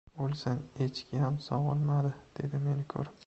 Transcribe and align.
—O‘lsin, 0.27 0.61
echkiyam 0.85 1.37
sog‘ilmadi,— 1.49 2.13
dedi 2.41 2.63
meni 2.67 2.89
ko‘rib. 2.95 3.19